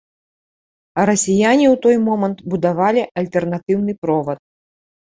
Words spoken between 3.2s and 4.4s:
альтэрнатыўны провад.